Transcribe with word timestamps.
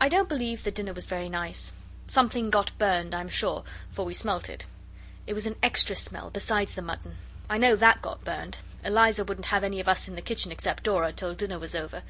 I 0.00 0.08
don't 0.08 0.28
believe 0.28 0.62
the 0.62 0.70
dinner 0.70 0.92
was 0.92 1.06
very 1.06 1.28
nice. 1.28 1.72
Something 2.06 2.48
got 2.48 2.70
burned 2.78 3.12
I'm 3.12 3.28
sure 3.28 3.64
for 3.90 4.04
we 4.04 4.14
smelt 4.14 4.48
it. 4.48 4.66
It 5.26 5.32
was 5.34 5.46
an 5.46 5.56
extra 5.64 5.96
smell, 5.96 6.30
besides 6.30 6.76
the 6.76 6.80
mutton. 6.82 7.16
I 7.50 7.58
know 7.58 7.74
that 7.74 8.02
got 8.02 8.22
burned. 8.22 8.58
Eliza 8.84 9.24
wouldn't 9.24 9.46
have 9.46 9.64
any 9.64 9.80
of 9.80 9.88
us 9.88 10.06
in 10.06 10.14
the 10.14 10.22
kitchen 10.22 10.52
except 10.52 10.84
Dora 10.84 11.12
till 11.12 11.34
dinner 11.34 11.58
was 11.58 11.74
over. 11.74 12.04